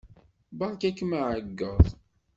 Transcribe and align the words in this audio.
Beṛka-kem 0.57 1.11
aɛeyyeḍ. 1.19 1.83